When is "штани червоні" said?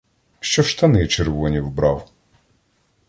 0.63-1.59